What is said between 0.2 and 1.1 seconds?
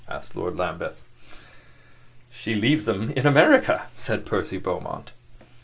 Lord Lambeth.